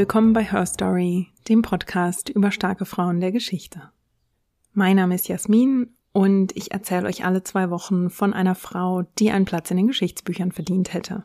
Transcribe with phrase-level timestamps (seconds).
[0.00, 3.90] Willkommen bei Her Story, dem Podcast über starke Frauen der Geschichte.
[4.72, 9.30] Mein Name ist Jasmin und ich erzähle euch alle zwei Wochen von einer Frau, die
[9.30, 11.24] einen Platz in den Geschichtsbüchern verdient hätte.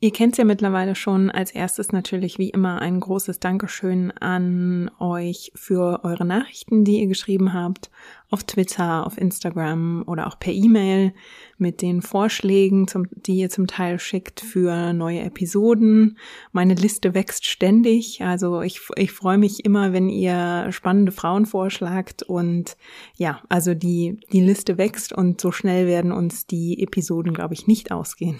[0.00, 1.28] Ihr kennt ja mittlerweile schon.
[1.28, 7.08] Als erstes natürlich wie immer ein großes Dankeschön an euch für eure Nachrichten, die ihr
[7.08, 7.90] geschrieben habt,
[8.30, 11.14] auf Twitter, auf Instagram oder auch per E-Mail
[11.56, 16.16] mit den Vorschlägen, zum, die ihr zum Teil schickt für neue Episoden.
[16.52, 18.22] Meine Liste wächst ständig.
[18.22, 22.76] Also ich, ich freue mich immer, wenn ihr spannende Frauen vorschlagt und
[23.16, 27.66] ja, also die, die Liste wächst und so schnell werden uns die Episoden, glaube ich,
[27.66, 28.38] nicht ausgehen.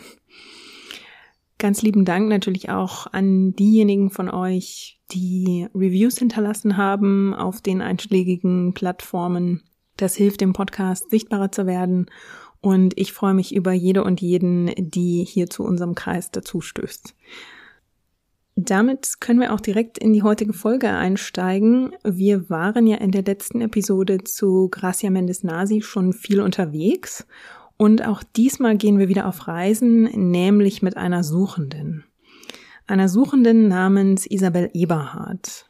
[1.58, 7.82] Ganz lieben Dank natürlich auch an diejenigen von euch, die Reviews hinterlassen haben auf den
[7.82, 9.64] einschlägigen Plattformen.
[9.96, 12.06] Das hilft dem Podcast sichtbarer zu werden
[12.60, 17.16] und ich freue mich über jede und jeden, die hier zu unserem Kreis dazu stößt.
[18.54, 21.92] Damit können wir auch direkt in die heutige Folge einsteigen.
[22.02, 27.26] Wir waren ja in der letzten Episode zu Gracia Mendes Nasi schon viel unterwegs
[27.78, 32.04] und auch diesmal gehen wir wieder auf Reisen, nämlich mit einer Suchenden.
[32.88, 35.66] Einer Suchenden namens Isabel Eberhard.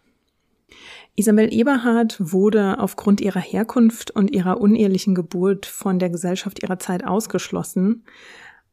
[1.17, 7.05] Isabel Eberhard wurde aufgrund ihrer Herkunft und ihrer unehelichen Geburt von der Gesellschaft ihrer Zeit
[7.05, 8.05] ausgeschlossen.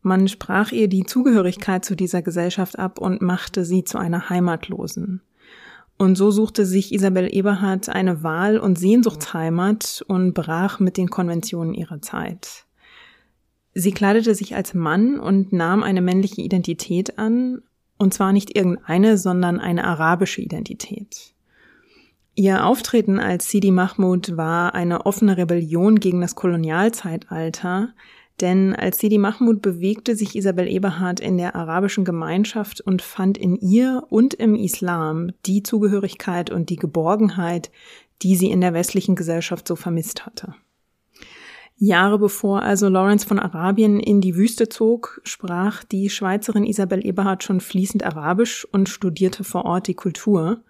[0.02, 5.22] Man sprach ihr die Zugehörigkeit zu dieser Gesellschaft ab und machte sie zu einer Heimatlosen.
[5.98, 11.74] Und so suchte sich Isabel Eberhard eine Wahl- und Sehnsuchtsheimat und brach mit den Konventionen
[11.74, 12.65] ihrer Zeit.
[13.78, 17.62] Sie kleidete sich als Mann und nahm eine männliche Identität an,
[17.98, 21.34] und zwar nicht irgendeine, sondern eine arabische Identität.
[22.36, 27.94] Ihr Auftreten als Sidi Mahmud war eine offene Rebellion gegen das Kolonialzeitalter,
[28.40, 33.58] denn als Sidi Mahmud bewegte sich Isabel Eberhard in der arabischen Gemeinschaft und fand in
[33.58, 37.72] ihr und im Islam die Zugehörigkeit und die Geborgenheit,
[38.22, 40.56] die sie in der westlichen Gesellschaft so vermisst hatte.
[41.78, 47.44] Jahre bevor also Lawrence von Arabien in die Wüste zog, sprach die Schweizerin Isabel Eberhard
[47.44, 50.64] schon fließend Arabisch und studierte vor Ort die Kultur.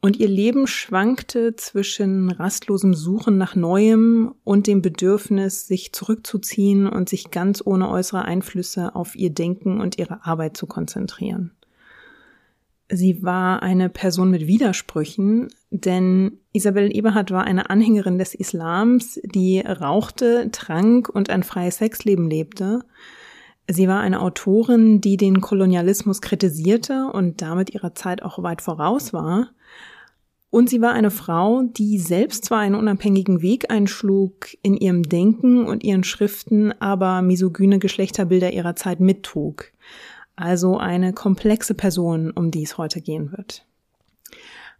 [0.00, 7.08] Und ihr Leben schwankte zwischen rastlosem Suchen nach Neuem und dem Bedürfnis, sich zurückzuziehen und
[7.08, 11.52] sich ganz ohne äußere Einflüsse auf ihr Denken und ihre Arbeit zu konzentrieren.
[12.90, 19.60] Sie war eine Person mit Widersprüchen, denn Isabel Eberhard war eine Anhängerin des Islams, die
[19.60, 22.84] rauchte, trank und ein freies Sexleben lebte.
[23.66, 29.14] Sie war eine Autorin, die den Kolonialismus kritisierte und damit ihrer Zeit auch weit voraus
[29.14, 29.50] war.
[30.50, 35.66] Und sie war eine Frau, die selbst zwar einen unabhängigen Weg einschlug in ihrem Denken
[35.66, 39.72] und ihren Schriften, aber misogyne Geschlechterbilder ihrer Zeit mittrug
[40.36, 43.64] also eine komplexe Person, um die es heute gehen wird.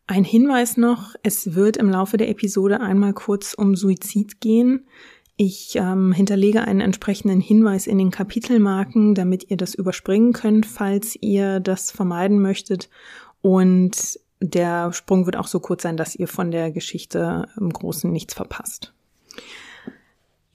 [0.06, 4.86] Ein Hinweis noch, es wird im Laufe der Episode einmal kurz um Suizid gehen.
[5.36, 11.16] Ich ähm, hinterlege einen entsprechenden Hinweis in den Kapitelmarken, damit ihr das überspringen könnt, falls
[11.20, 12.90] ihr das vermeiden möchtet.
[13.40, 18.12] Und der Sprung wird auch so kurz sein, dass ihr von der Geschichte im Großen
[18.12, 18.92] nichts verpasst.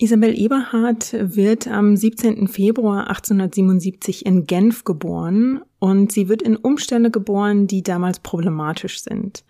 [0.02, 2.48] Isabel Eberhard wird am 17.
[2.48, 9.44] Februar 1877 in Genf geboren und sie wird in Umstände geboren, die damals problematisch sind.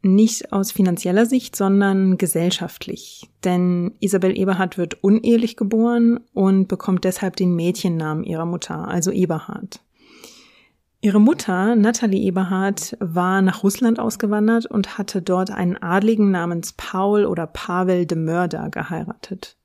[0.00, 3.28] Nicht aus finanzieller Sicht, sondern gesellschaftlich.
[3.44, 9.80] Denn Isabel Eberhard wird unehelich geboren und bekommt deshalb den Mädchennamen ihrer Mutter, also Eberhard.
[11.02, 17.26] Ihre Mutter, Natalie Eberhard, war nach Russland ausgewandert und hatte dort einen Adligen namens Paul
[17.26, 19.58] oder Pavel de Mörder geheiratet.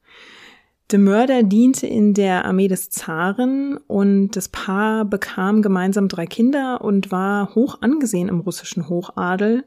[0.91, 6.82] De Mörder diente in der Armee des Zaren und das Paar bekam gemeinsam drei Kinder
[6.82, 9.64] und war hoch angesehen im russischen Hochadel.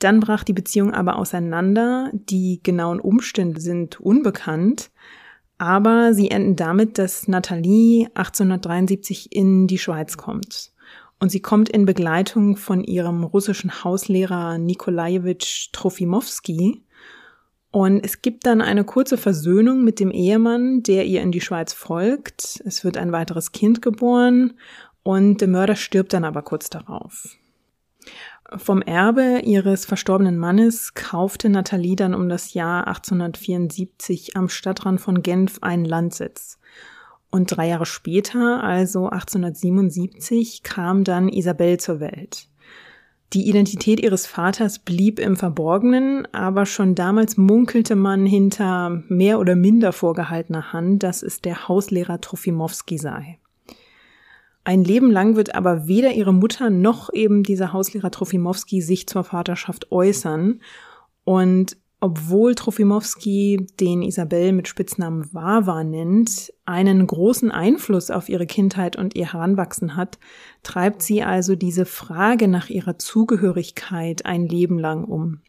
[0.00, 2.10] Dann brach die Beziehung aber auseinander.
[2.12, 4.90] Die genauen Umstände sind unbekannt.
[5.58, 10.72] Aber sie enden damit, dass Nathalie 1873 in die Schweiz kommt.
[11.20, 16.82] Und sie kommt in Begleitung von ihrem russischen Hauslehrer Nikolajewitsch Trofimowski.
[17.74, 21.72] Und es gibt dann eine kurze Versöhnung mit dem Ehemann, der ihr in die Schweiz
[21.72, 22.62] folgt.
[22.64, 24.52] Es wird ein weiteres Kind geboren
[25.02, 27.36] und der Mörder stirbt dann aber kurz darauf.
[28.56, 35.22] Vom Erbe ihres verstorbenen Mannes kaufte Nathalie dann um das Jahr 1874 am Stadtrand von
[35.22, 36.60] Genf einen Landsitz.
[37.32, 42.46] Und drei Jahre später, also 1877, kam dann Isabel zur Welt.
[43.34, 49.56] Die Identität ihres Vaters blieb im Verborgenen, aber schon damals munkelte man hinter mehr oder
[49.56, 53.40] minder vorgehaltener Hand, dass es der Hauslehrer Trofimowski sei.
[54.62, 59.24] Ein Leben lang wird aber weder ihre Mutter noch eben dieser Hauslehrer Trofimowski sich zur
[59.24, 60.60] Vaterschaft äußern.
[61.24, 68.96] Und obwohl Trofimowski den Isabel mit Spitznamen Wawa nennt, einen großen Einfluss auf ihre Kindheit
[68.96, 70.18] und ihr Heranwachsen hat,
[70.64, 75.40] treibt sie also diese Frage nach ihrer Zugehörigkeit ein Leben lang um.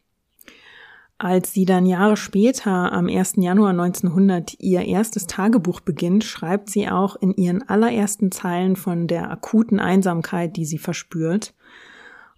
[1.18, 3.36] Als sie dann Jahre später, am 1.
[3.36, 9.30] Januar 1900, ihr erstes Tagebuch beginnt, schreibt sie auch in ihren allerersten Zeilen von der
[9.30, 11.54] akuten Einsamkeit, die sie verspürt.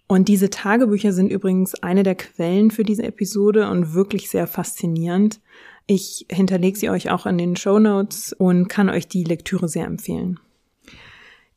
[0.07, 5.41] Und diese Tagebücher sind übrigens eine der Quellen für diese Episode und wirklich sehr faszinierend.
[5.85, 9.85] Ich hinterlege sie euch auch in den Show Notes und kann euch die Lektüre sehr
[9.85, 10.39] empfehlen.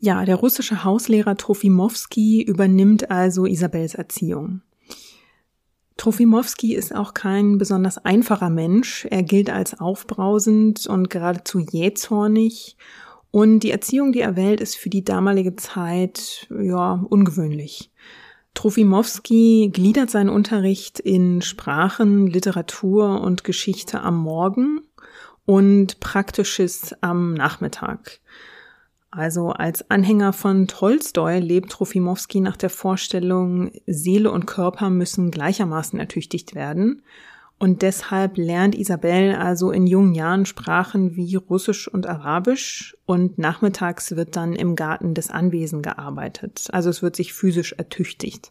[0.04, 4.60] Ja, der russische Hauslehrer Trofimowski übernimmt also Isabels Erziehung.
[5.96, 9.06] Trofimowski ist auch kein besonders einfacher Mensch.
[9.08, 12.76] Er gilt als aufbrausend und geradezu jähzornig.
[13.30, 17.92] Und die Erziehung, die er wählt, ist für die damalige Zeit, ja, ungewöhnlich.
[18.54, 24.80] Trofimowski gliedert seinen Unterricht in Sprachen, Literatur und Geschichte am Morgen
[25.46, 28.20] und Praktisches am Nachmittag.
[29.14, 36.00] Also als Anhänger von Tolstoi lebt Trofimowski nach der Vorstellung, Seele und Körper müssen gleichermaßen
[36.00, 37.02] ertüchtigt werden.
[37.58, 44.16] Und deshalb lernt Isabel also in jungen Jahren Sprachen wie Russisch und Arabisch und nachmittags
[44.16, 46.68] wird dann im Garten des Anwesen gearbeitet.
[46.72, 48.50] Also es wird sich physisch ertüchtigt.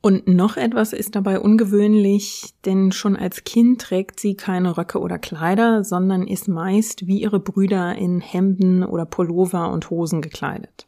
[0.00, 5.18] Und noch etwas ist dabei ungewöhnlich, denn schon als Kind trägt sie keine Röcke oder
[5.18, 10.86] Kleider, sondern ist meist wie ihre Brüder in Hemden oder Pullover und Hosen gekleidet.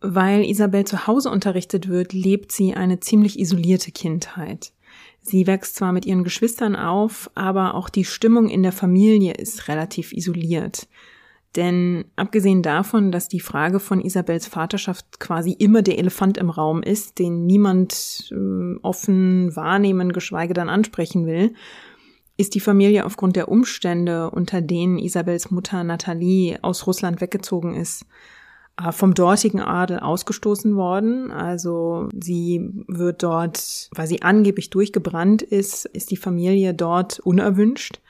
[0.00, 4.72] Weil Isabel zu Hause unterrichtet wird, lebt sie eine ziemlich isolierte Kindheit.
[5.20, 9.66] Sie wächst zwar mit ihren Geschwistern auf, aber auch die Stimmung in der Familie ist
[9.66, 10.86] relativ isoliert.
[11.56, 16.82] Denn abgesehen davon, dass die Frage von Isabels Vaterschaft quasi immer der Elefant im Raum
[16.82, 21.54] ist, den niemand äh, offen wahrnehmen, geschweige dann ansprechen will,
[22.36, 28.04] ist die Familie aufgrund der Umstände, unter denen Isabels Mutter Nathalie aus Russland weggezogen ist,
[28.82, 31.30] äh, vom dortigen Adel ausgestoßen worden.
[31.30, 38.00] Also sie wird dort, weil sie angeblich durchgebrannt ist, ist die Familie dort unerwünscht.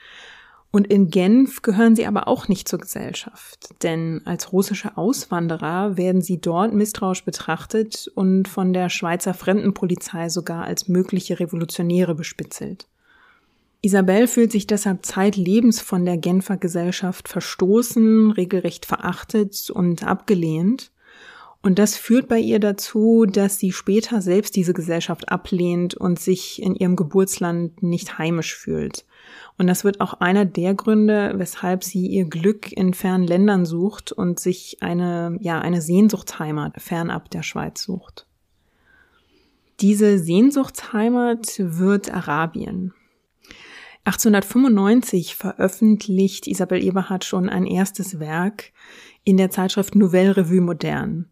[0.75, 6.21] Und in Genf gehören sie aber auch nicht zur Gesellschaft, denn als russische Auswanderer werden
[6.21, 12.89] sie dort misstrauisch betrachtet und von der Schweizer Fremdenpolizei sogar als mögliche Revolutionäre bespitzelt.
[13.83, 20.91] Isabel fühlt sich deshalb zeitlebens von der Genfer Gesellschaft verstoßen, regelrecht verachtet und abgelehnt.
[21.65, 26.61] Und das führt bei ihr dazu, dass sie später selbst diese Gesellschaft ablehnt und sich
[26.61, 29.03] in ihrem Geburtsland nicht heimisch fühlt.
[29.57, 34.11] Und das wird auch einer der Gründe, weshalb sie ihr Glück in fernen Ländern sucht
[34.11, 38.27] und sich eine, ja, eine Sehnsuchtsheimat fernab der Schweiz sucht.
[39.79, 42.93] Diese Sehnsuchtsheimat wird Arabien.
[44.03, 48.71] 1895 veröffentlicht Isabel Eberhard schon ein erstes Werk
[49.23, 51.25] in der Zeitschrift Nouvelle Revue Moderne.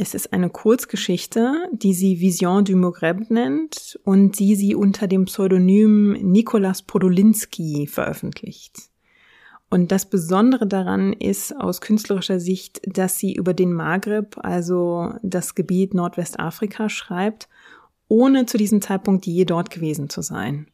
[0.00, 5.24] Es ist eine Kurzgeschichte, die sie Vision du Maghreb nennt und die sie unter dem
[5.24, 8.76] Pseudonym Nikolas Podolinski veröffentlicht.
[9.70, 15.56] Und das Besondere daran ist aus künstlerischer Sicht, dass sie über den Maghreb, also das
[15.56, 17.48] Gebiet Nordwestafrika, schreibt,
[18.06, 20.68] ohne zu diesem Zeitpunkt je dort gewesen zu sein.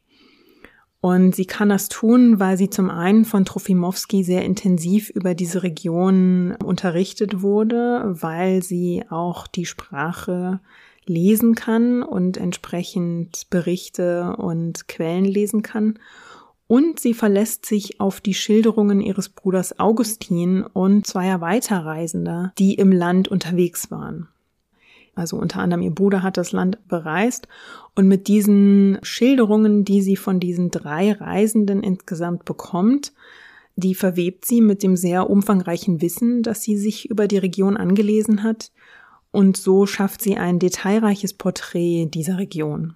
[1.05, 5.63] Und sie kann das tun, weil sie zum einen von Trofimowski sehr intensiv über diese
[5.63, 10.61] Region unterrichtet wurde, weil sie auch die Sprache
[11.05, 15.99] lesen kann und entsprechend Berichte und Quellen lesen kann.
[16.69, 22.91] Und sie verlässt sich auf die Schilderungen ihres Bruders Augustin und zweier Weiterreisender, die im
[22.91, 24.29] Land unterwegs waren
[25.15, 27.49] also unter anderem ihr Bruder hat das Land bereist
[27.95, 33.13] und mit diesen Schilderungen, die sie von diesen drei Reisenden insgesamt bekommt,
[33.77, 38.43] die verwebt sie mit dem sehr umfangreichen Wissen, das sie sich über die Region angelesen
[38.43, 38.71] hat
[39.35, 42.95] und so schafft sie ein detailreiches Porträt dieser Region.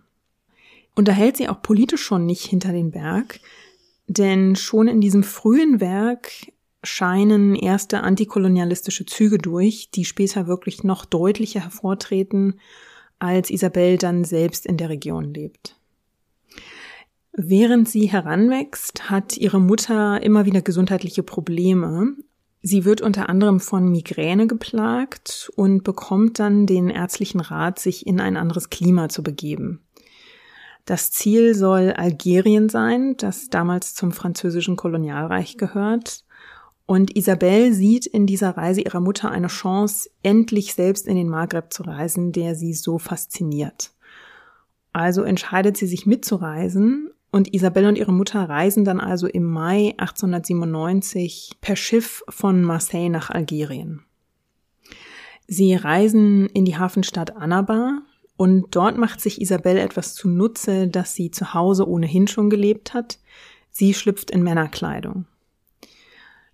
[0.95, 3.41] Unterhält sie auch politisch schon nicht hinter den Berg,
[4.07, 6.31] denn schon in diesem frühen Werk
[6.83, 12.61] scheinen erste antikolonialistische Züge durch, die später wirklich noch deutlicher hervortreten,
[13.19, 15.77] als Isabel dann selbst in der Region lebt.
[17.33, 22.17] Während sie heranwächst, hat ihre Mutter immer wieder gesundheitliche Probleme.
[22.63, 28.21] Sie wird unter anderem von Migräne geplagt und bekommt dann den ärztlichen Rat, sich in
[28.21, 29.83] ein anderes Klima zu begeben.
[30.85, 36.25] Das Ziel soll Algerien sein, das damals zum französischen Kolonialreich gehört.
[36.91, 41.71] Und Isabel sieht in dieser Reise ihrer Mutter eine Chance, endlich selbst in den Maghreb
[41.71, 43.91] zu reisen, der sie so fasziniert.
[44.95, 49.93] Also entscheidet sie sich mitzureisen und Isabel und ihre Mutter reisen dann also im Mai
[49.99, 54.01] 1897 per Schiff von Marseille nach Algerien.
[55.47, 58.01] Sie reisen in die Hafenstadt Annaba
[58.39, 63.19] und dort macht sich Isabel etwas zunutze, das sie zu Hause ohnehin schon gelebt hat.
[63.71, 65.27] Sie schlüpft in Männerkleidung.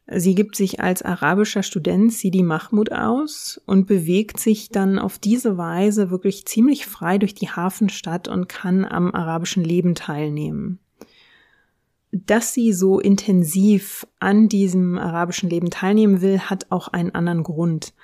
[0.06, 5.56] Sie gibt sich als arabischer Student Sidi Mahmoud aus und bewegt sich dann auf diese
[5.56, 10.78] Weise wirklich ziemlich frei durch die Hafenstadt und kann am arabischen Leben teilnehmen.
[12.12, 17.94] Dass sie so intensiv an diesem arabischen Leben teilnehmen will, hat auch einen anderen Grund.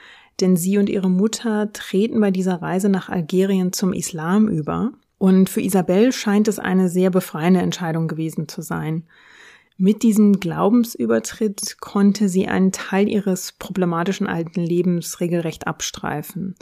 [0.40, 4.92] Denn sie und ihre Mutter treten bei dieser Reise nach Algerien zum Islam über.
[5.18, 9.04] Und für Isabel scheint es eine sehr befreiende Entscheidung gewesen zu sein.
[9.82, 16.54] Mit diesem Glaubensübertritt konnte sie einen Teil ihres problematischen alten Lebens regelrecht abstreifen.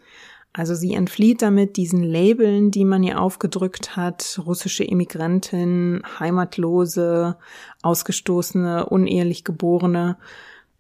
[0.53, 7.37] Also sie entflieht damit diesen Labeln, die man ihr aufgedrückt hat, russische Immigrantin, Heimatlose,
[7.83, 10.17] Ausgestoßene, unehelich Geborene.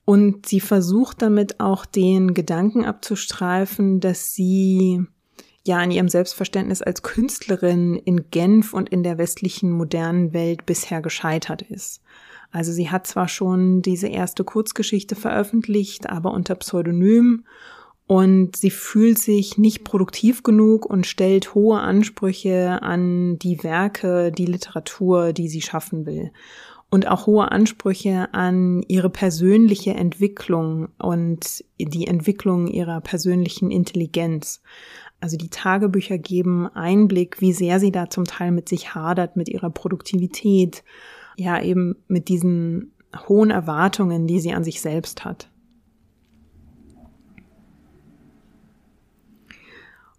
[0.04, 5.04] Und sie versucht damit auch den Gedanken abzustreifen, dass sie
[5.68, 11.00] ja in ihrem Selbstverständnis als Künstlerin in Genf und in der westlichen modernen Welt bisher
[11.00, 12.02] gescheitert ist.
[12.50, 17.44] Also sie hat zwar schon diese erste Kurzgeschichte veröffentlicht, aber unter Pseudonym
[18.08, 24.46] und sie fühlt sich nicht produktiv genug und stellt hohe Ansprüche an die Werke, die
[24.46, 26.32] Literatur, die sie schaffen will.
[26.90, 34.62] Und auch hohe Ansprüche an ihre persönliche Entwicklung und die Entwicklung ihrer persönlichen Intelligenz.
[35.20, 39.48] Also die Tagebücher geben Einblick, wie sehr sie da zum Teil mit sich hadert, mit
[39.48, 40.84] ihrer Produktivität
[41.36, 42.92] ja eben mit diesen
[43.28, 45.50] hohen Erwartungen, die sie an sich selbst hat.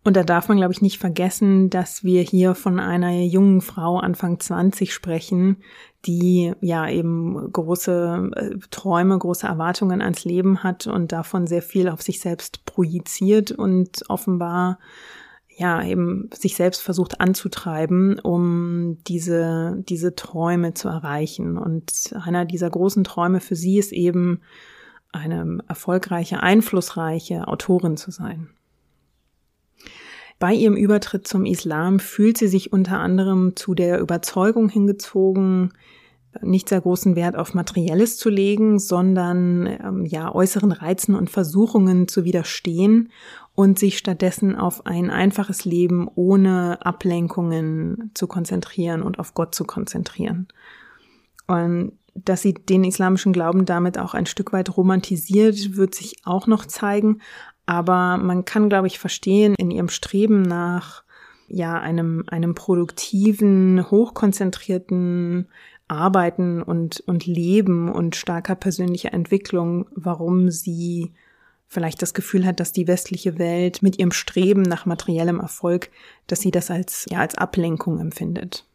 [0.03, 4.00] Und da darf man, glaube ich, nicht vergessen, dass wir hier von einer jungen Frau
[4.00, 5.58] Anfang 20 sprechen,
[6.06, 11.89] die ja eben große äh, Träume, große Erwartungen ans Leben hat und davon sehr viel
[11.89, 14.79] auf sich selbst projiziert und offenbar
[15.58, 21.58] ja, eben sich selbst versucht anzutreiben, um diese, diese Träume zu erreichen.
[21.58, 24.39] Und einer dieser großen Träume für sie ist eben,
[25.12, 28.50] eine erfolgreiche, einflussreiche Autorin zu sein.
[30.39, 35.74] Bei ihrem Übertritt zum Islam fühlt sie sich unter anderem zu der Überzeugung hingezogen,
[36.41, 42.08] nicht sehr großen Wert auf Materielles zu legen, sondern ähm, ja äußeren Reizen und Versuchungen
[42.08, 43.10] zu widerstehen
[43.55, 49.65] und sich stattdessen auf ein einfaches Leben ohne Ablenkungen zu konzentrieren und auf Gott zu
[49.65, 50.48] konzentrieren.
[51.48, 56.48] Und dass sie den islamischen Glauben damit auch ein Stück weit romantisiert, wird sich auch
[56.48, 57.22] noch zeigen.
[57.69, 61.03] Aber man kann, glaube ich, verstehen in ihrem Streben nach
[61.47, 65.47] ja einem einem produktiven, hochkonzentrierten
[65.88, 71.11] Arbeiten und, und Leben und starker persönlicher Entwicklung, warum sie
[71.67, 75.91] vielleicht das Gefühl hat, dass die westliche Welt mit ihrem Streben nach materiellem Erfolg,
[76.25, 78.65] dass sie das als, ja, als Ablenkung empfindet.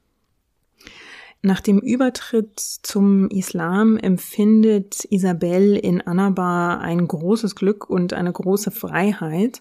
[1.44, 8.70] Nach dem Übertritt zum Islam empfindet Isabel in Annaba ein großes Glück und eine große
[8.70, 9.60] Freiheit.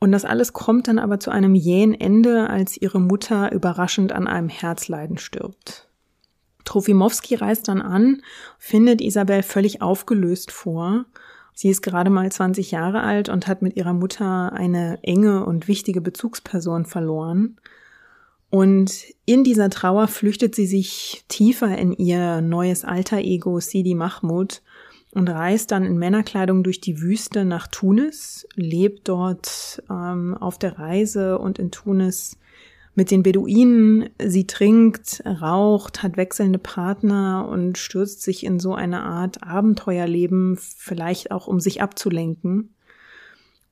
[0.00, 4.26] Und das alles kommt dann aber zu einem jähen Ende, als ihre Mutter überraschend an
[4.26, 5.88] einem Herzleiden stirbt.
[6.64, 8.20] Trofimowski reist dann an,
[8.58, 11.04] findet Isabel völlig aufgelöst vor.
[11.54, 15.68] Sie ist gerade mal 20 Jahre alt und hat mit ihrer Mutter eine enge und
[15.68, 17.60] wichtige Bezugsperson verloren.
[18.54, 24.62] Und in dieser Trauer flüchtet sie sich tiefer in ihr neues Alter-Ego Sidi Mahmoud
[25.10, 30.78] und reist dann in Männerkleidung durch die Wüste nach Tunis, lebt dort ähm, auf der
[30.78, 32.38] Reise und in Tunis
[32.94, 34.10] mit den Beduinen.
[34.24, 41.32] Sie trinkt, raucht, hat wechselnde Partner und stürzt sich in so eine Art Abenteuerleben, vielleicht
[41.32, 42.72] auch um sich abzulenken.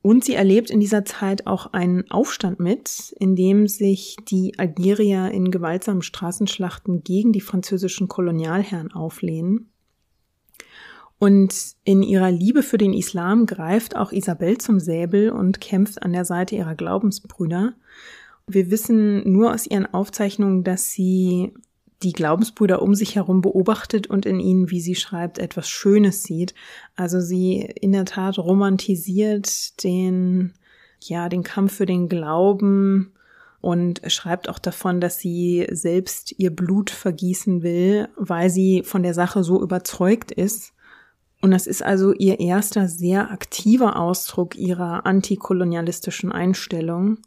[0.02, 5.30] Und sie erlebt in dieser Zeit auch einen Aufstand mit, in dem sich die Algerier
[5.30, 9.70] in gewaltsamen Straßenschlachten gegen die französischen Kolonialherren auflehnen.
[11.18, 11.54] Und
[11.84, 16.24] in ihrer Liebe für den Islam greift auch Isabel zum Säbel und kämpft an der
[16.24, 17.74] Seite ihrer Glaubensbrüder.
[18.48, 21.54] Wir wissen nur aus ihren Aufzeichnungen, dass sie
[22.02, 26.54] die Glaubensbrüder um sich herum beobachtet und in ihnen, wie sie schreibt, etwas Schönes sieht.
[26.96, 30.52] Also sie in der Tat romantisiert den,
[31.00, 33.12] ja, den Kampf für den Glauben
[33.60, 39.14] und schreibt auch davon, dass sie selbst ihr Blut vergießen will, weil sie von der
[39.14, 40.72] Sache so überzeugt ist
[41.42, 47.18] Und das ist also ihr erster sehr aktiver Ausdruck ihrer antikolonialistischen Einstellung.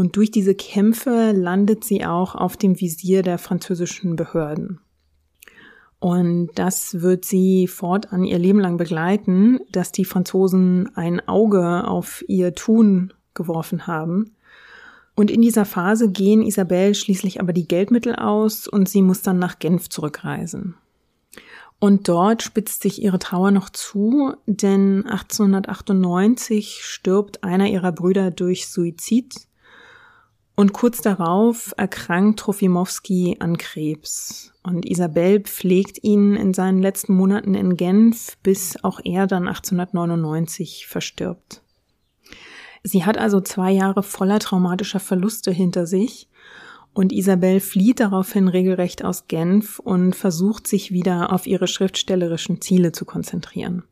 [0.00, 4.80] Und durch diese Kämpfe landet sie auch auf dem Visier der französischen Behörden.
[5.98, 12.24] Und das wird sie fortan ihr Leben lang begleiten, dass die Franzosen ein Auge auf
[12.28, 14.30] ihr Tun geworfen haben.
[15.16, 19.38] Und in dieser Phase gehen Isabelle schließlich aber die Geldmittel aus und sie muss dann
[19.38, 20.76] nach Genf zurückreisen.
[21.78, 28.66] Und dort spitzt sich ihre Trauer noch zu, denn 1898 stirbt einer ihrer Brüder durch
[28.66, 29.49] Suizid
[30.60, 34.52] und kurz darauf erkrankt Trofimowski an Krebs.
[34.62, 40.86] Und Isabelle pflegt ihn in seinen letzten Monaten in Genf, bis auch er dann 1899
[40.86, 41.62] verstirbt.
[42.82, 46.28] Sie hat also zwei Jahre voller traumatischer Verluste hinter sich
[46.92, 52.92] und Isabel flieht daraufhin regelrecht aus Genf und versucht sich wieder auf ihre schriftstellerischen Ziele
[52.92, 53.84] zu konzentrieren.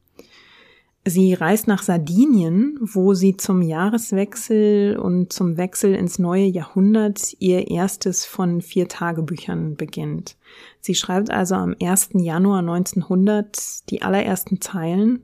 [1.09, 7.71] Sie reist nach Sardinien, wo sie zum Jahreswechsel und zum Wechsel ins neue Jahrhundert ihr
[7.71, 10.37] erstes von vier Tagebüchern beginnt.
[10.81, 12.11] Sie schreibt also am 1.
[12.13, 15.21] Januar 1900 die allerersten Zeilen.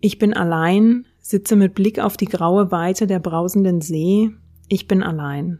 [0.00, 4.30] Ich bin allein, sitze mit Blick auf die graue Weite der brausenden See.
[4.68, 5.58] Ich bin allein.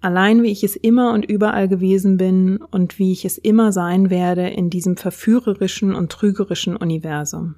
[0.00, 4.10] Allein wie ich es immer und überall gewesen bin und wie ich es immer sein
[4.10, 7.56] werde in diesem verführerischen und trügerischen Universum.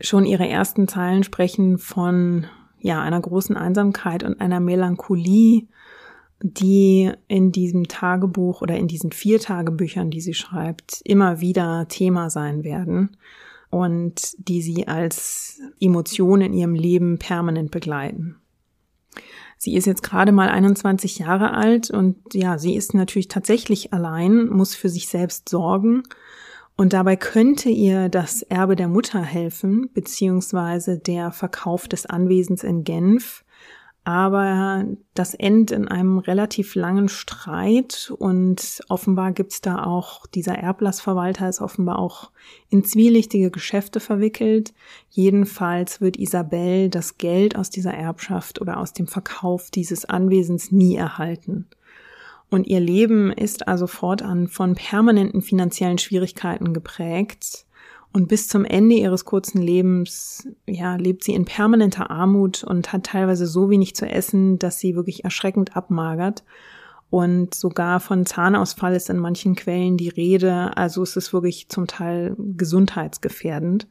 [0.00, 2.46] Schon ihre ersten Zeilen sprechen von
[2.78, 5.68] ja, einer großen Einsamkeit und einer Melancholie,
[6.42, 12.28] die in diesem Tagebuch oder in diesen vier Tagebüchern, die sie schreibt, immer wieder Thema
[12.28, 13.16] sein werden
[13.70, 18.36] und die sie als Emotion in ihrem Leben permanent begleiten.
[19.56, 24.48] Sie ist jetzt gerade mal 21 Jahre alt und ja, sie ist natürlich tatsächlich allein,
[24.48, 26.02] muss für sich selbst sorgen
[26.76, 32.84] und dabei könnte ihr das Erbe der Mutter helfen, beziehungsweise der Verkauf des Anwesens in
[32.84, 33.44] Genf,
[34.04, 34.84] aber
[35.14, 41.62] das endet in einem relativ langen Streit und offenbar gibt's da auch, dieser Erblassverwalter ist
[41.62, 42.30] offenbar auch
[42.68, 44.74] in zwielichtige Geschäfte verwickelt.
[45.08, 50.96] Jedenfalls wird Isabel das Geld aus dieser Erbschaft oder aus dem Verkauf dieses Anwesens nie
[50.96, 51.66] erhalten.
[52.50, 57.66] Und ihr Leben ist also fortan von permanenten finanziellen Schwierigkeiten geprägt
[58.14, 63.06] und bis zum Ende ihres kurzen Lebens, ja, lebt sie in permanenter Armut und hat
[63.06, 66.44] teilweise so wenig zu essen, dass sie wirklich erschreckend abmagert.
[67.10, 70.76] Und sogar von Zahnausfall ist in manchen Quellen die Rede.
[70.76, 73.88] Also es ist wirklich zum Teil gesundheitsgefährdend.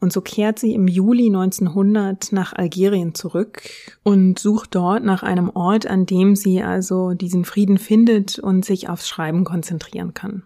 [0.00, 3.62] Und so kehrt sie im Juli 1900 nach Algerien zurück
[4.02, 8.88] und sucht dort nach einem Ort, an dem sie also diesen Frieden findet und sich
[8.88, 10.42] aufs Schreiben konzentrieren kann.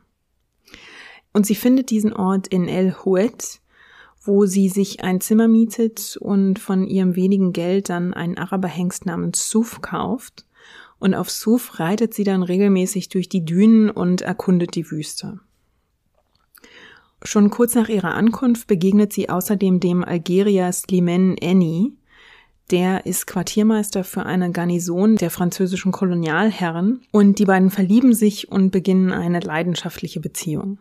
[1.32, 3.60] Und sie findet diesen Ort in El Houet,
[4.24, 9.48] wo sie sich ein Zimmer mietet und von ihrem wenigen Geld dann einen Araberhengst namens
[9.48, 10.46] Suf kauft.
[10.98, 15.40] Und auf Suf reitet sie dann regelmäßig durch die Dünen und erkundet die Wüste.
[17.26, 21.92] Schon kurz nach ihrer Ankunft begegnet sie außerdem dem Algerier Slimane Eni.
[22.70, 28.70] Der ist Quartiermeister für eine Garnison der französischen Kolonialherren und die beiden verlieben sich und
[28.70, 30.78] beginnen eine leidenschaftliche Beziehung.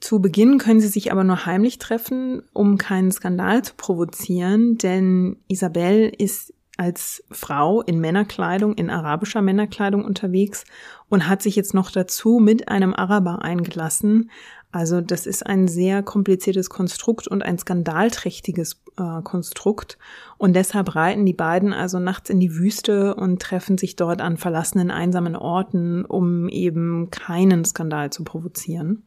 [0.00, 5.36] Zu Beginn können sie sich aber nur heimlich treffen, um keinen Skandal zu provozieren, denn
[5.48, 10.64] Isabelle ist als Frau in Männerkleidung, in arabischer Männerkleidung unterwegs
[11.10, 14.30] und hat sich jetzt noch dazu mit einem Araber eingelassen.
[14.72, 19.98] Also das ist ein sehr kompliziertes Konstrukt und ein skandalträchtiges äh, Konstrukt.
[20.38, 24.36] Und deshalb reiten die beiden also nachts in die Wüste und treffen sich dort an
[24.36, 29.02] verlassenen, einsamen Orten, um eben keinen Skandal zu provozieren.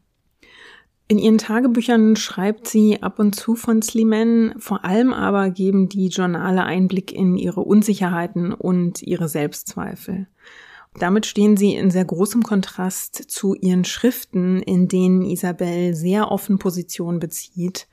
[1.06, 6.08] In ihren Tagebüchern schreibt sie ab und zu von Slimane, vor allem aber geben die
[6.08, 10.26] Journale Einblick in ihre Unsicherheiten und ihre Selbstzweifel.
[10.98, 16.58] Damit stehen sie in sehr großem Kontrast zu ihren Schriften, in denen Isabel sehr offen
[16.58, 17.88] Position bezieht.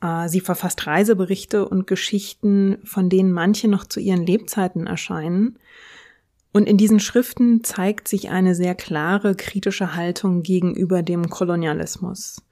[0.00, 5.58] Äh, sie verfasst Reiseberichte und Geschichten, von denen manche noch zu ihren Lebzeiten erscheinen.
[6.52, 12.42] Und in diesen Schriften zeigt sich eine sehr klare kritische Haltung gegenüber dem Kolonialismus.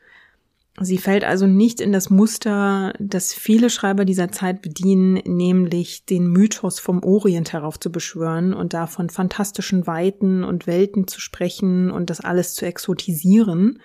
[0.81, 6.29] Sie fällt also nicht in das Muster, das viele Schreiber dieser Zeit bedienen, nämlich den
[6.29, 12.21] Mythos vom Orient heraufzubeschwören und da von fantastischen Weiten und Welten zu sprechen und das
[12.21, 13.81] alles zu exotisieren,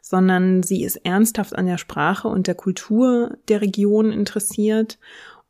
[0.00, 4.98] sondern sie ist ernsthaft an der Sprache und der Kultur der Region interessiert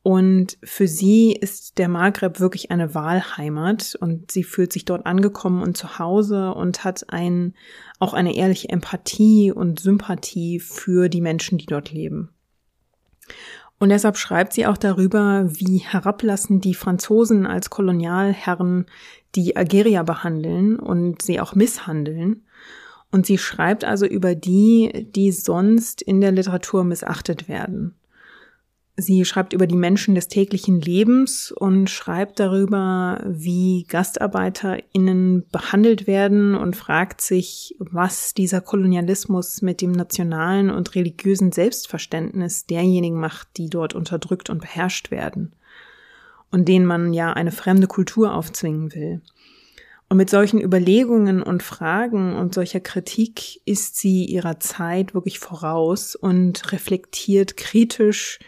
[0.07, 5.65] Und für sie ist der Maghreb wirklich eine Wahlheimat und sie fühlt sich dort angekommen
[5.65, 7.55] und zu Hause und hat ein,
[7.99, 12.29] auch eine ehrliche Empathie und Sympathie für die Menschen, die dort leben.
[13.81, 18.87] Und deshalb schreibt sie auch darüber, wie herablassend die Franzosen als Kolonialherren
[19.35, 22.47] die Algerier behandeln und sie auch misshandeln.
[23.11, 27.97] Und sie schreibt also über die, die sonst in der Literatur missachtet werden.
[28.99, 36.55] Sie schreibt über die Menschen des täglichen Lebens und schreibt darüber, wie GastarbeiterInnen behandelt werden
[36.55, 43.69] und fragt sich, was dieser Kolonialismus mit dem nationalen und religiösen Selbstverständnis derjenigen macht, die
[43.69, 45.55] dort unterdrückt und beherrscht werden
[46.51, 49.21] und denen man ja eine fremde Kultur aufzwingen will.
[50.09, 56.15] Und mit solchen Überlegungen und Fragen und solcher Kritik ist sie ihrer Zeit wirklich voraus
[56.17, 58.39] und reflektiert kritisch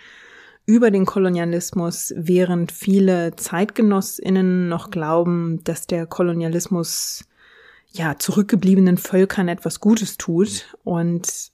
[0.68, 7.24] über den Kolonialismus, während viele Zeitgenossinnen noch glauben, dass der Kolonialismus
[7.90, 10.76] ja zurückgebliebenen Völkern etwas Gutes tut.
[10.84, 11.52] Und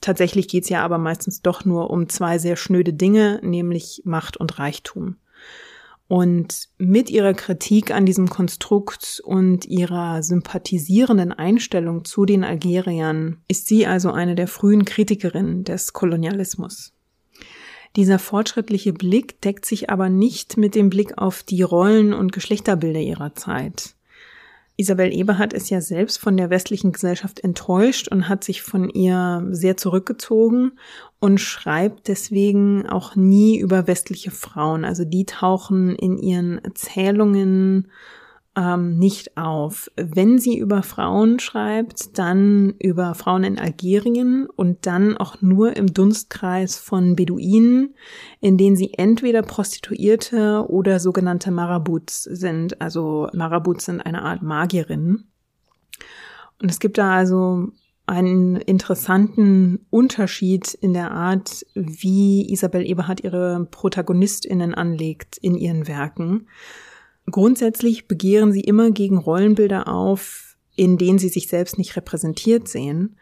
[0.00, 4.60] tatsächlich geht's ja aber meistens doch nur um zwei sehr schnöde Dinge, nämlich Macht und
[4.60, 5.16] Reichtum.
[6.06, 13.66] Und mit ihrer Kritik an diesem Konstrukt und ihrer sympathisierenden Einstellung zu den Algeriern ist
[13.66, 16.92] sie also eine der frühen Kritikerinnen des Kolonialismus.
[17.96, 23.00] Dieser fortschrittliche Blick deckt sich aber nicht mit dem Blick auf die Rollen und Geschlechterbilder
[23.00, 23.94] ihrer Zeit.
[24.80, 29.44] Isabel Eberhardt ist ja selbst von der westlichen Gesellschaft enttäuscht und hat sich von ihr
[29.50, 30.78] sehr zurückgezogen
[31.18, 34.84] und schreibt deswegen auch nie über westliche Frauen.
[34.84, 37.88] Also die tauchen in ihren Erzählungen
[38.58, 39.88] ähm, nicht auf.
[39.94, 45.94] Wenn sie über Frauen schreibt, dann über Frauen in Algerien und dann auch nur im
[45.94, 47.94] Dunstkreis von Beduinen,
[48.40, 52.80] in denen sie entweder Prostituierte oder sogenannte Marabouts sind.
[52.80, 55.28] Also Marabouts sind eine Art Magierinnen.
[56.60, 57.68] Und es gibt da also
[58.06, 66.48] einen interessanten Unterschied in der Art, wie Isabel Eberhardt ihre ProtagonistInnen anlegt in ihren Werken.
[67.30, 73.16] Grundsätzlich begehren sie immer gegen Rollenbilder auf, in denen sie sich selbst nicht repräsentiert sehen.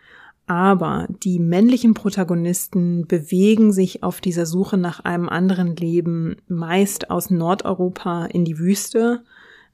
[0.47, 7.31] Aber die männlichen Protagonisten bewegen sich auf dieser Suche nach einem anderen Leben meist aus
[7.31, 9.25] Nordeuropa in die Wüste,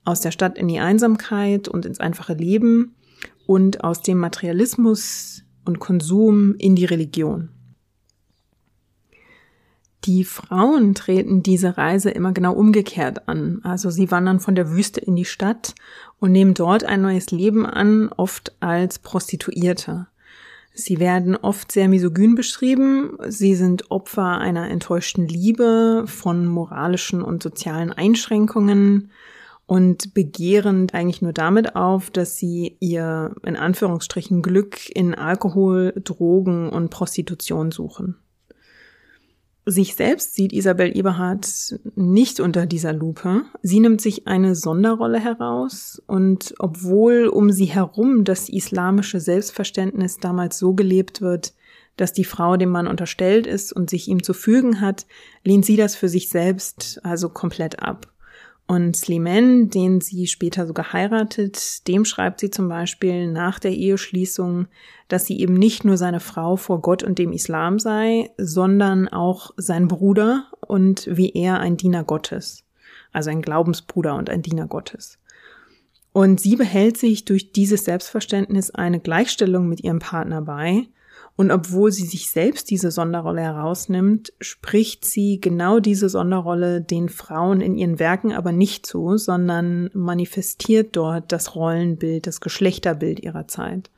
[0.05, 2.95] aus der Stadt in die Einsamkeit und ins einfache Leben
[3.47, 7.51] und aus dem Materialismus und Konsum in die Religion.
[10.05, 13.61] Die Frauen treten diese Reise immer genau umgekehrt an.
[13.63, 15.75] Also sie wandern von der Wüste in die Stadt
[16.19, 20.09] und nehmen dort ein neues Leben an, oft als Prostituierte.
[20.75, 23.17] Sie werden oft sehr misogyn beschrieben.
[23.29, 29.11] Sie sind Opfer einer enttäuschten Liebe, von moralischen und sozialen Einschränkungen
[29.67, 36.71] und begehren eigentlich nur damit auf, dass sie ihr in Anführungsstrichen Glück in Alkohol, Drogen
[36.71, 38.17] und Prostitution suchen.
[39.65, 43.43] Sich selbst sieht Isabel Eberhardt nicht unter dieser Lupe.
[43.63, 50.59] Sie nimmt sich eine Sonderrolle heraus und obwohl um sie herum das islamische Selbstverständnis damals
[50.59, 51.55] so gelebt wird,
[51.97, 55.07] dass die Frau dem Mann unterstellt ist und sich ihm zu fügen hat,
[55.45, 58.12] lehnt sie das für sich selbst also komplett ab.
[58.67, 64.67] Und Sliman, den sie später sogar heiratet, dem schreibt sie zum Beispiel nach der Eheschließung,
[65.09, 69.51] dass sie eben nicht nur seine Frau vor Gott und dem Islam sei, sondern auch
[69.57, 72.65] sein Bruder und wie er ein Diener Gottes.
[73.13, 75.19] Also ein Glaubensbruder und ein Diener Gottes.
[76.13, 80.87] Und sie behält sich durch dieses Selbstverständnis eine Gleichstellung mit ihrem Partner bei
[81.37, 87.61] und obwohl sie sich selbst diese Sonderrolle herausnimmt, spricht sie genau diese Sonderrolle den Frauen
[87.61, 93.91] in ihren Werken aber nicht zu, sondern manifestiert dort das Rollenbild, das Geschlechterbild ihrer Zeit.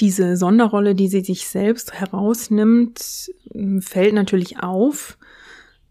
[0.00, 3.30] Diese Sonderrolle, die sie sich selbst herausnimmt,
[3.78, 5.16] fällt natürlich auf,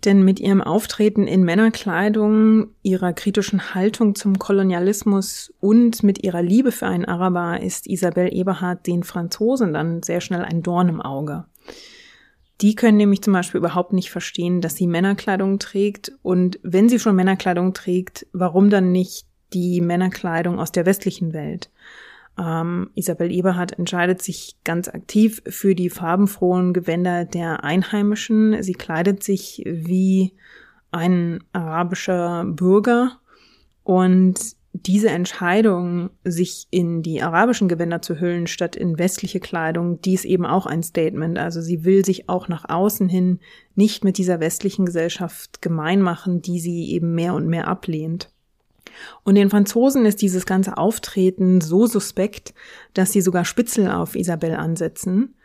[0.05, 6.71] denn mit ihrem Auftreten in Männerkleidung, ihrer kritischen Haltung zum Kolonialismus und mit ihrer Liebe
[6.71, 11.45] für einen Araber ist Isabel Eberhard den Franzosen dann sehr schnell ein Dorn im Auge.
[12.61, 16.99] Die können nämlich zum Beispiel überhaupt nicht verstehen, dass sie Männerkleidung trägt und wenn sie
[16.99, 21.69] schon Männerkleidung trägt, warum dann nicht die Männerkleidung aus der westlichen Welt?
[22.37, 28.61] Ähm, Isabel Eberhardt entscheidet sich ganz aktiv für die farbenfrohen Gewänder der Einheimischen.
[28.63, 30.33] Sie kleidet sich wie
[30.91, 33.19] ein arabischer Bürger
[33.83, 40.15] und diese Entscheidung, sich in die arabischen Gewänder zu hüllen, statt in westliche Kleidung, die
[40.15, 41.37] ist eben auch ein Statement.
[41.37, 43.39] Also sie will sich auch nach außen hin
[43.75, 48.32] nicht mit dieser westlichen Gesellschaft gemein machen, die sie eben mehr und mehr ablehnt.
[49.23, 52.53] Und den Franzosen ist dieses ganze Auftreten so suspekt,
[52.93, 55.35] dass sie sogar Spitzel auf Isabelle ansetzen.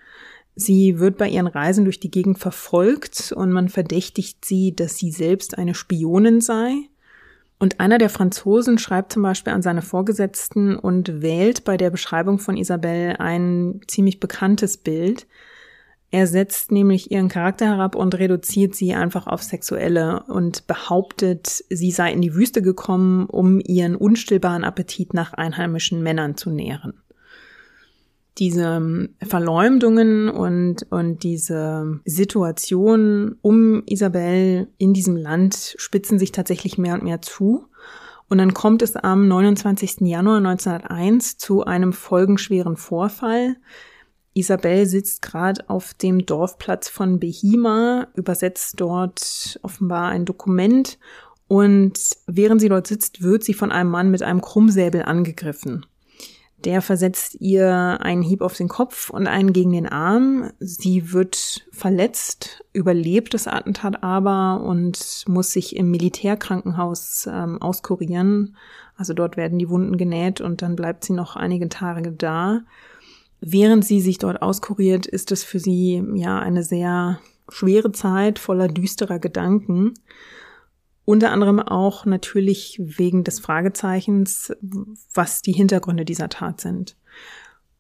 [0.55, 5.13] Sie wird bei ihren Reisen durch die Gegend verfolgt und man verdächtigt sie, dass sie
[5.13, 6.75] selbst eine Spionin sei.
[7.61, 12.39] Und einer der Franzosen schreibt zum Beispiel an seine Vorgesetzten und wählt bei der Beschreibung
[12.39, 15.27] von Isabelle ein ziemlich bekanntes Bild.
[16.11, 21.91] Er setzt nämlich ihren Charakter herab und reduziert sie einfach auf Sexuelle und behauptet, sie
[21.91, 26.95] sei in die Wüste gekommen, um ihren unstillbaren Appetit nach einheimischen Männern zu nähren
[28.39, 36.79] diese ähm, Verleumdungen und, und diese Situation um Isabel in diesem Land spitzen sich tatsächlich
[36.79, 37.67] mehr und mehr zu.
[38.29, 40.03] Und dann kommt es am 29.
[40.03, 43.57] Januar 1901 zu einem folgenschweren Vorfall.
[44.39, 50.99] Isabel sitzt gerade auf dem Dorfplatz von Behima, übersetzt dort offenbar ein Dokument
[51.49, 55.87] und während sie dort sitzt, wird sie von einem Mann mit einem Krummsäbel angegriffen.
[56.65, 60.51] Der versetzt ihr einen Hieb auf den Kopf und einen gegen den Arm.
[60.59, 68.57] Sie wird verletzt, überlebt das Attentat aber und muss sich im Militärkrankenhaus ähm, auskurieren.
[68.97, 72.63] Also dort werden die Wunden genäht und dann bleibt sie noch einige Tage da.
[73.41, 78.69] Während sie sich dort auskuriert, ist es für sie ja eine sehr schwere Zeit voller
[78.69, 79.95] düsterer Gedanken.
[81.05, 84.53] Unter anderem auch natürlich wegen des Fragezeichens,
[85.15, 86.97] was die Hintergründe dieser Tat sind.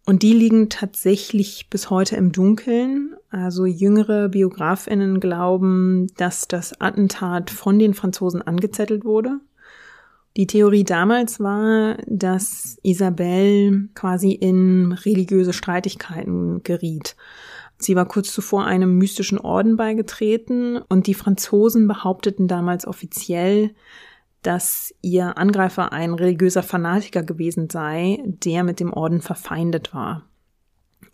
[0.07, 3.15] Und die liegen tatsächlich bis heute im Dunkeln.
[3.29, 9.41] Also jüngere Biografinnen glauben, dass das Attentat von den Franzosen angezettelt wurde.
[10.39, 17.17] Die Theorie damals war, dass Isabelle quasi in religiöse Streitigkeiten geriet.
[17.77, 23.75] Sie war kurz zuvor einem mystischen Orden beigetreten und die Franzosen behaupteten damals offiziell,
[24.43, 30.23] dass ihr Angreifer ein religiöser Fanatiker gewesen sei, der mit dem Orden verfeindet war.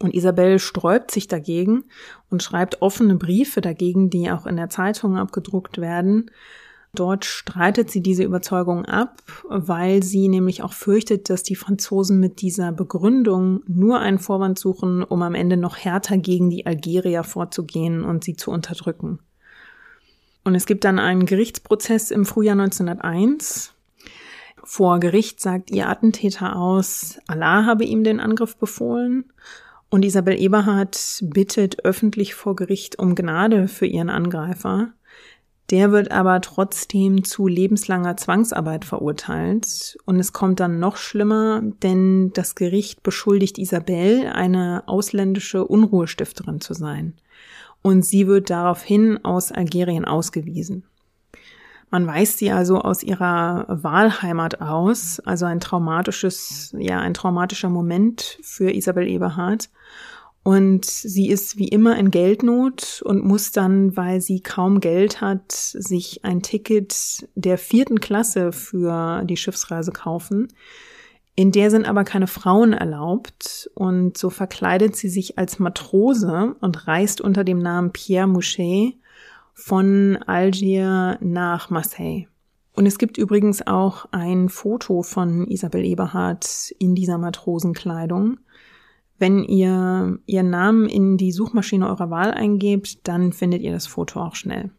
[0.03, 1.85] Und Isabelle sträubt sich dagegen
[2.29, 6.31] und schreibt offene Briefe dagegen, die auch in der Zeitung abgedruckt werden,
[6.95, 12.41] Dort streitet sie diese Überzeugung ab, weil sie nämlich auch fürchtet, dass die Franzosen mit
[12.41, 18.05] dieser Begründung nur einen Vorwand suchen, um am Ende noch härter gegen die Algerier vorzugehen
[18.05, 19.19] und sie zu unterdrücken.
[20.45, 23.73] Und es gibt dann einen Gerichtsprozess im Frühjahr 1901.
[24.63, 29.25] Vor Gericht sagt ihr Attentäter aus, Allah habe ihm den Angriff befohlen.
[29.91, 34.93] Und Isabel Eberhard bittet öffentlich vor Gericht um Gnade für ihren Angreifer.
[35.70, 39.96] Der wird aber trotzdem zu lebenslanger Zwangsarbeit verurteilt.
[40.05, 46.74] Und es kommt dann noch schlimmer, denn das Gericht beschuldigt Isabel, eine ausländische Unruhestifterin zu
[46.74, 47.14] sein.
[47.81, 50.85] Und sie wird daraufhin aus Algerien ausgewiesen.
[51.90, 58.38] Man weist sie also aus ihrer Wahlheimat aus, also ein traumatisches, ja, ein traumatischer Moment
[58.42, 59.70] für Isabel Eberhard.
[60.45, 65.51] Und sie ist wie immer in Geldnot und muss dann, weil sie kaum Geld hat,
[65.51, 70.49] sich ein Ticket der vierten Klasse für die Schiffsreise kaufen.
[71.35, 76.87] In der sind aber keine Frauen erlaubt und so verkleidet sie sich als Matrose und
[76.87, 78.97] reist unter dem Namen Pierre Mouchet
[79.55, 82.27] von Algier nach Marseille.
[82.77, 88.39] Und es gibt übrigens auch ein Foto von Isabel Eberhard in dieser Matrosenkleidung.
[89.18, 94.20] Wenn ihr ihren Namen in die Suchmaschine eurer Wahl eingebt, dann findet ihr das Foto
[94.20, 94.70] auch schnell.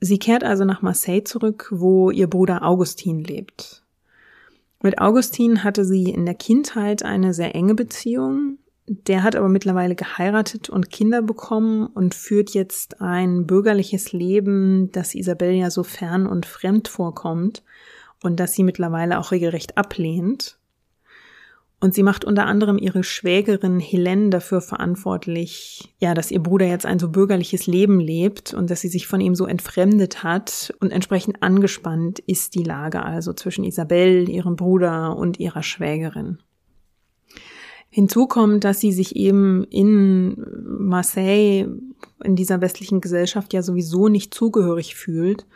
[0.00, 3.82] Sie kehrt also nach Marseille zurück, wo ihr Bruder Augustin lebt.
[4.80, 8.58] Mit Augustin hatte sie in der Kindheit eine sehr enge Beziehung.
[8.86, 15.14] Der hat aber mittlerweile geheiratet und Kinder bekommen und führt jetzt ein bürgerliches Leben, das
[15.14, 17.64] Isabelle ja so fern und fremd vorkommt
[18.22, 20.57] und das sie mittlerweile auch regelrecht ablehnt.
[21.80, 26.86] Und sie macht unter anderem ihre Schwägerin Helene dafür verantwortlich, ja, dass ihr Bruder jetzt
[26.86, 30.90] ein so bürgerliches Leben lebt und dass sie sich von ihm so entfremdet hat und
[30.90, 36.38] entsprechend angespannt ist die Lage also zwischen Isabelle, ihrem Bruder und ihrer Schwägerin.
[37.90, 41.68] Hinzu kommt, dass sie sich eben in Marseille,
[42.24, 45.46] in dieser westlichen Gesellschaft ja sowieso nicht zugehörig fühlt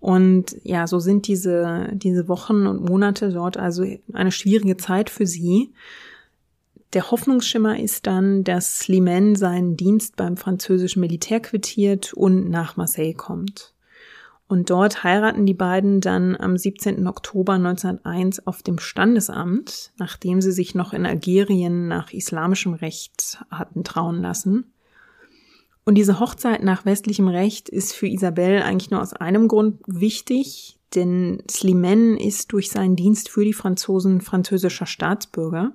[0.00, 5.26] und ja, so sind diese, diese Wochen und Monate dort also eine schwierige Zeit für
[5.26, 5.72] sie.
[6.94, 13.12] Der Hoffnungsschimmer ist dann, dass Slimane seinen Dienst beim französischen Militär quittiert und nach Marseille
[13.12, 13.74] kommt.
[14.48, 17.06] Und dort heiraten die beiden dann am 17.
[17.06, 23.84] Oktober 1901 auf dem Standesamt, nachdem sie sich noch in Algerien nach islamischem Recht hatten
[23.84, 24.72] trauen lassen.
[25.90, 30.78] Und diese Hochzeit nach westlichem Recht ist für Isabel eigentlich nur aus einem Grund wichtig,
[30.94, 35.72] denn Slimane ist durch seinen Dienst für die Franzosen französischer Staatsbürger.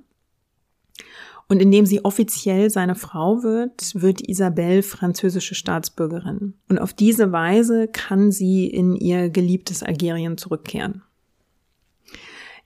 [1.49, 6.53] Und indem sie offiziell seine Frau wird, wird Isabelle französische Staatsbürgerin.
[6.69, 11.03] Und auf diese Weise kann sie in ihr geliebtes Algerien zurückkehren.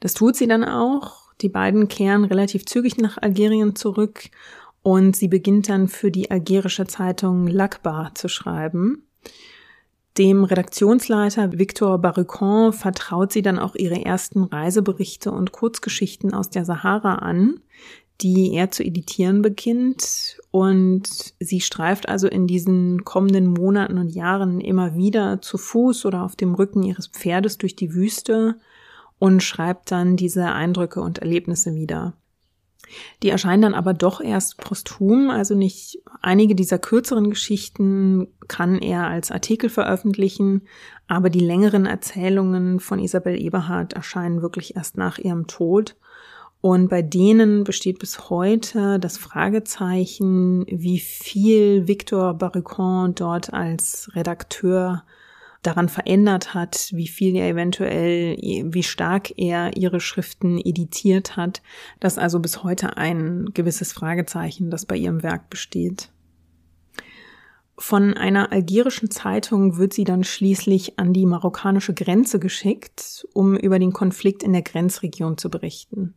[0.02, 1.34] Das tut sie dann auch.
[1.42, 4.30] Die beiden kehren relativ zügig nach Algerien zurück
[4.82, 9.04] und sie beginnt dann für die algerische Zeitung L'Akbar zu schreiben.
[10.18, 16.66] Dem Redaktionsleiter Victor Barricon vertraut sie dann auch ihre ersten Reiseberichte und Kurzgeschichten aus der
[16.66, 17.62] Sahara an,
[18.22, 20.38] die er zu editieren beginnt.
[20.52, 26.24] Und sie streift also in diesen kommenden Monaten und Jahren immer wieder zu Fuß oder
[26.24, 28.56] auf dem Rücken ihres Pferdes durch die Wüste
[29.20, 32.14] und schreibt dann diese Eindrücke und Erlebnisse wieder.
[33.24, 39.08] Die erscheinen dann aber doch erst posthum, also nicht einige dieser kürzeren Geschichten kann er
[39.08, 40.64] als Artikel veröffentlichen,
[41.08, 45.96] aber die längeren Erzählungen von Isabel Eberhard erscheinen wirklich erst nach ihrem Tod.
[46.62, 55.04] Und bei denen besteht bis heute das Fragezeichen, wie viel Victor Barricon dort als Redakteur
[55.62, 61.62] daran verändert hat, wie viel er eventuell, wie stark er ihre Schriften editiert hat,
[62.00, 66.12] dass also bis heute ein gewisses Fragezeichen, das bei ihrem Werk besteht.
[67.78, 73.80] Von einer algerischen Zeitung wird sie dann schließlich an die marokkanische Grenze geschickt, um über
[73.80, 76.14] den Konflikt in der Grenzregion zu berichten.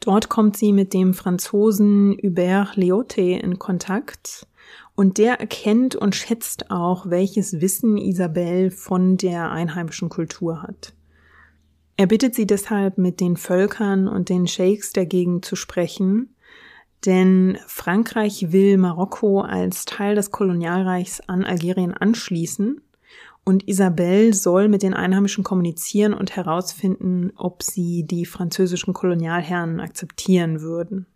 [0.00, 4.46] Dort kommt sie mit dem Franzosen Hubert Leoté in Kontakt
[4.96, 10.94] und der erkennt und schätzt auch, welches Wissen Isabelle von der einheimischen Kultur hat.
[11.96, 16.34] Er bittet sie deshalb, mit den Völkern und den Sheiks der Gegend zu sprechen,
[17.06, 22.80] denn Frankreich will Marokko als Teil des Kolonialreichs an Algerien anschließen
[23.44, 30.62] und Isabelle soll mit den Einheimischen kommunizieren und herausfinden, ob sie die französischen Kolonialherren akzeptieren
[30.62, 31.06] würden.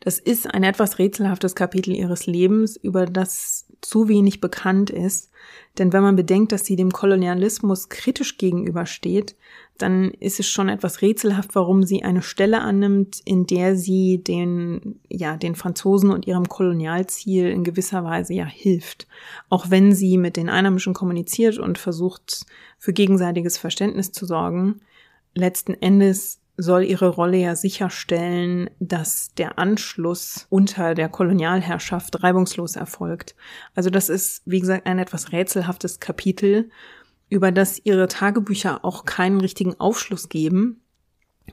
[0.00, 5.30] Das ist ein etwas rätselhaftes Kapitel ihres Lebens, über das zu wenig bekannt ist,
[5.78, 9.36] denn wenn man bedenkt, dass sie dem Kolonialismus kritisch gegenübersteht,
[9.78, 15.00] dann ist es schon etwas rätselhaft, warum sie eine Stelle annimmt, in der sie den,
[15.08, 19.06] ja, den Franzosen und ihrem Kolonialziel in gewisser Weise ja hilft.
[19.50, 22.46] Auch wenn sie mit den Einheimischen kommuniziert und versucht,
[22.78, 24.80] für gegenseitiges Verständnis zu sorgen,
[25.34, 33.34] letzten Endes soll ihre Rolle ja sicherstellen, dass der Anschluss unter der Kolonialherrschaft reibungslos erfolgt.
[33.74, 36.70] Also das ist, wie gesagt, ein etwas rätselhaftes Kapitel,
[37.28, 40.80] über das ihre Tagebücher auch keinen richtigen Aufschluss geben,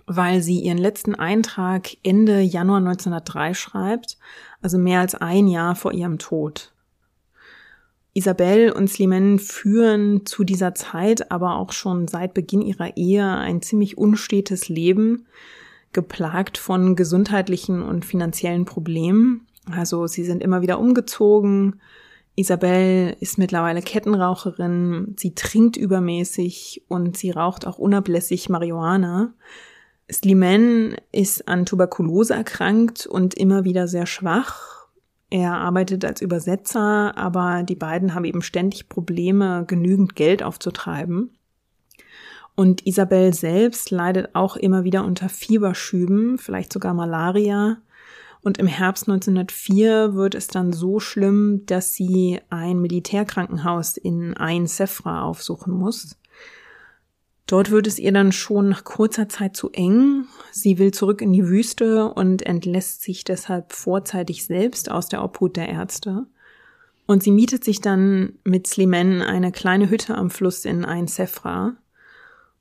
[0.06, 4.18] weil sie ihren letzten Eintrag Ende Januar 1903 schreibt,
[4.62, 6.73] also mehr als ein Jahr vor ihrem Tod.
[8.14, 13.62] Isabel und Slimen führen zu dieser Zeit aber auch schon seit Beginn ihrer Ehe ein
[13.62, 15.26] ziemlich unstetes Leben,
[15.94, 19.48] geplagt von gesundheitlichen und finanziellen Problemen.
[19.72, 21.80] Also sie sind immer wieder umgezogen.
[22.36, 29.34] Isabel ist mittlerweile Kettenraucherin, sie trinkt übermäßig und sie raucht auch unablässig Marihuana.
[30.12, 34.73] Slimen ist an Tuberkulose erkrankt und immer wieder sehr schwach
[35.34, 41.32] er arbeitet als Übersetzer, aber die beiden haben eben ständig Probleme, genügend Geld aufzutreiben.
[42.54, 47.78] Und Isabel selbst leidet auch immer wieder unter Fieberschüben, vielleicht sogar Malaria.
[48.44, 54.68] Und im Herbst 1904 wird es dann so schlimm, dass sie ein Militärkrankenhaus in Ain
[54.68, 56.16] Sefra aufsuchen muss.
[57.48, 60.26] Dort wird es ihr dann schon nach kurzer Zeit zu eng.
[60.52, 65.58] Sie will zurück in die Wüste und entlässt sich deshalb vorzeitig selbst aus der Obhut
[65.58, 66.26] der Ärzte.
[67.06, 71.76] Und sie mietet sich dann mit Slimen eine kleine Hütte am Fluss in Ein Sefra.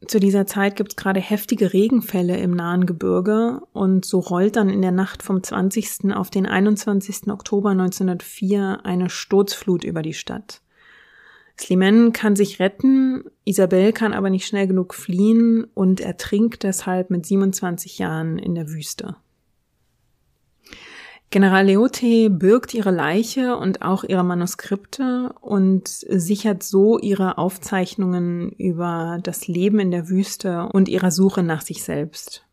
[0.09, 4.69] Zu dieser Zeit gibt es gerade heftige Regenfälle im nahen Gebirge und so rollt dann
[4.69, 6.13] in der Nacht vom 20.
[6.13, 7.29] auf den 21.
[7.29, 10.62] Oktober 1904 eine Sturzflut über die Stadt.
[11.61, 17.27] Sliman kann sich retten, Isabel kann aber nicht schnell genug fliehen und ertrinkt deshalb mit
[17.27, 19.17] 27 Jahren in der Wüste.
[21.33, 29.19] General Leote birgt ihre Leiche und auch ihre Manuskripte und sichert so ihre Aufzeichnungen über
[29.23, 32.45] das Leben in der Wüste und ihrer Suche nach sich selbst.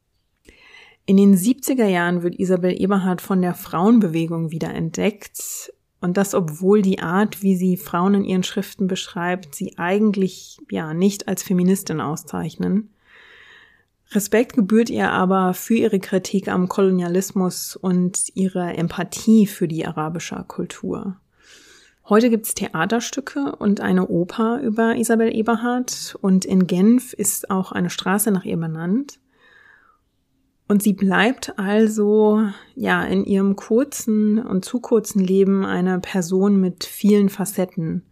[1.05, 6.81] In den 70er Jahren wird Isabel Eberhard von der Frauenbewegung wieder entdeckt Und das, obwohl
[6.81, 11.99] die Art, wie sie Frauen in ihren Schriften beschreibt, sie eigentlich ja nicht als Feministin
[11.99, 12.89] auszeichnen.
[14.11, 20.43] Respekt gebührt ihr aber für ihre Kritik am Kolonialismus und ihre Empathie für die arabische
[20.47, 21.17] Kultur.
[22.07, 27.91] Heute gibt's Theaterstücke und eine Oper über Isabel Eberhardt und in Genf ist auch eine
[27.91, 29.19] Straße nach ihr benannt.
[30.69, 36.83] Und sie bleibt also, ja, in ihrem kurzen und zu kurzen Leben eine Person mit
[36.83, 38.03] vielen Facetten,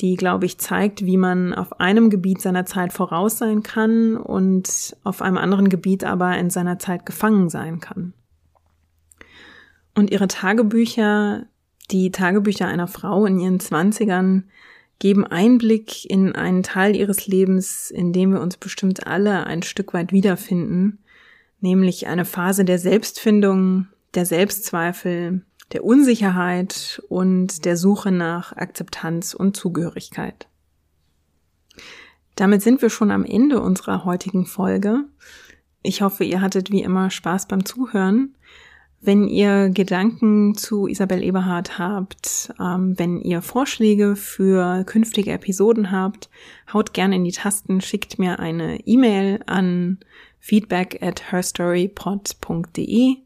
[0.00, 4.96] die, glaube ich, zeigt, wie man auf einem Gebiet seiner Zeit voraus sein kann und
[5.04, 8.12] auf einem anderen Gebiet aber in seiner Zeit gefangen sein kann.
[9.94, 11.46] Und ihre Tagebücher,
[11.92, 14.50] die Tagebücher einer Frau in ihren Zwanzigern,
[14.98, 19.94] geben Einblick in einen Teil ihres Lebens, in dem wir uns bestimmt alle ein Stück
[19.94, 20.98] weit wiederfinden
[21.60, 25.42] nämlich eine Phase der Selbstfindung, der Selbstzweifel,
[25.72, 30.48] der Unsicherheit und der Suche nach Akzeptanz und Zugehörigkeit.
[32.36, 35.04] Damit sind wir schon am Ende unserer heutigen Folge.
[35.82, 38.36] Ich hoffe, ihr hattet wie immer Spaß beim Zuhören.
[39.00, 46.30] Wenn ihr Gedanken zu Isabel Eberhardt habt, ähm, wenn ihr Vorschläge für künftige Episoden habt,
[46.72, 49.98] haut gerne in die Tasten, schickt mir eine E-Mail an
[50.40, 53.16] feedback at herstorypod.de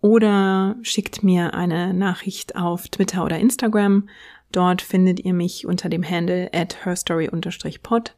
[0.00, 4.08] oder schickt mir eine Nachricht auf Twitter oder Instagram.
[4.52, 8.14] Dort findet ihr mich unter dem Handle at herstory-pod.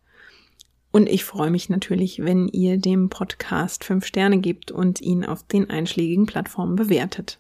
[0.93, 5.45] Und ich freue mich natürlich, wenn ihr dem Podcast fünf Sterne gebt und ihn auf
[5.45, 7.39] den einschlägigen Plattformen bewertet.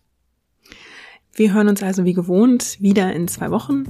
[1.32, 3.84] Wir hören uns also wie gewohnt wieder in zwei Wochen,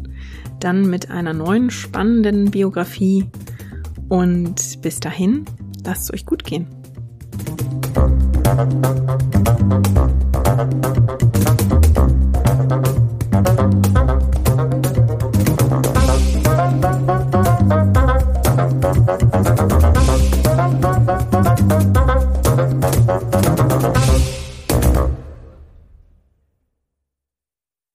[0.60, 3.26] dann mit einer neuen spannenden Biografie.
[4.08, 5.44] Und bis dahin,
[5.85, 6.66] lasst es euch gut gehen.